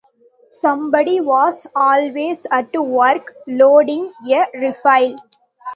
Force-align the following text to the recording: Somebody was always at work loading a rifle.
Somebody 0.63 1.21
was 1.21 1.67
always 1.75 2.47
at 2.49 2.69
work 2.75 3.21
loading 3.45 4.11
a 4.31 4.45
rifle. 4.73 5.19